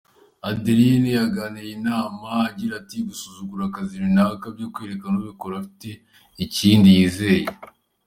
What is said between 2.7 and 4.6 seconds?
ati “Gusuzugura akazi runaka